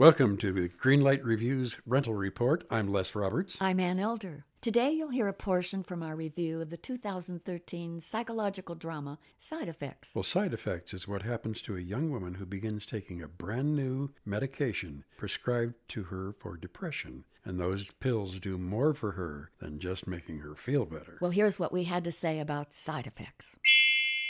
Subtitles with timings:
[0.00, 2.64] Welcome to the Greenlight Reviews Rental Report.
[2.70, 3.60] I'm Les Roberts.
[3.60, 4.46] I'm Ann Elder.
[4.62, 10.12] Today you'll hear a portion from our review of the 2013 psychological drama Side Effects.
[10.14, 13.76] Well, side effects is what happens to a young woman who begins taking a brand
[13.76, 17.24] new medication prescribed to her for depression.
[17.44, 21.18] And those pills do more for her than just making her feel better.
[21.20, 23.58] Well, here's what we had to say about side effects.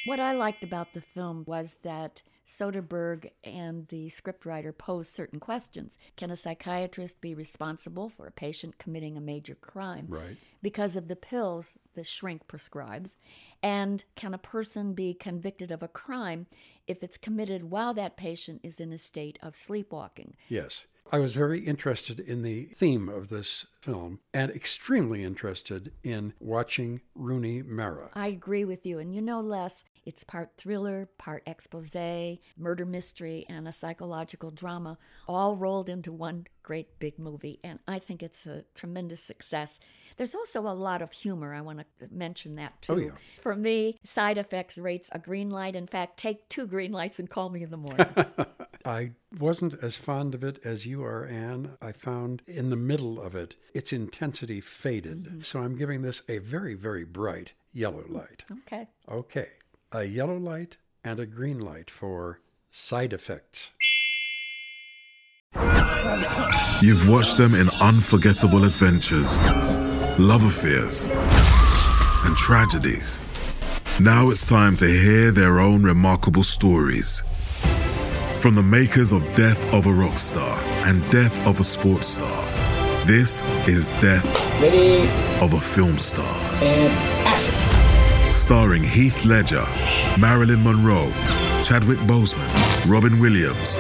[0.07, 5.99] What I liked about the film was that Soderbergh and the scriptwriter posed certain questions.
[6.17, 10.37] Can a psychiatrist be responsible for a patient committing a major crime Right.
[10.63, 13.19] because of the pills the shrink prescribes?
[13.63, 16.47] And can a person be convicted of a crime
[16.89, 20.35] if it's committed while that patient is in a state of sleepwalking?
[20.49, 20.87] Yes.
[21.13, 27.01] I was very interested in the theme of this film and extremely interested in watching
[27.17, 28.11] Rooney Mara.
[28.15, 29.01] I agree with you.
[29.01, 34.99] And you know, Les, it's part thriller, part expose, murder mystery, and a psychological drama,
[35.27, 37.59] all rolled into one great big movie.
[37.65, 39.81] And I think it's a tremendous success.
[40.17, 41.53] There's also a lot of humor.
[41.55, 42.93] I want to mention that too.
[42.93, 43.11] Oh, yeah.
[43.43, 45.75] For me, Side Effects rates a green light.
[45.75, 48.07] In fact, take two green lights and call me in the morning.
[48.85, 51.77] I wasn't as fond of it as you are, Ann.
[51.83, 55.25] I found in the middle of it, its intensity faded.
[55.25, 55.41] Mm-hmm.
[55.43, 58.45] So I'm giving this a very, very bright yellow light.
[58.51, 58.89] okay.
[59.09, 59.47] Okay.
[59.93, 63.71] A yellow light and a green light for side effects.
[66.81, 69.41] You've watched them in unforgettable adventures,
[70.19, 71.03] love affairs,
[72.25, 73.21] and tragedies.
[74.01, 77.23] Now it's time to hear their own remarkable stories.
[78.41, 82.45] From the makers of Death of a Rock Star and Death of a Sports Star,
[83.05, 84.25] this is Death
[84.63, 85.07] Ready
[85.45, 86.25] of a Film Star.
[86.63, 86.93] and
[87.27, 88.35] action.
[88.35, 89.67] Starring Heath Ledger,
[90.19, 91.11] Marilyn Monroe,
[91.65, 92.49] Chadwick Boseman,
[92.91, 93.77] Robin Williams,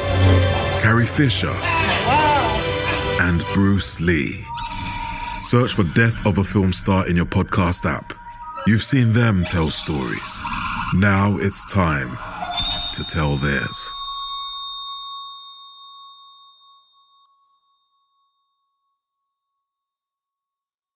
[0.83, 1.56] Carrie Fisher,
[3.22, 4.44] and Bruce Lee.
[5.47, 8.12] Search for Death of a Film Star in your podcast app.
[8.66, 10.43] You've seen them tell stories.
[10.94, 12.10] Now it's time
[12.94, 13.93] to tell theirs.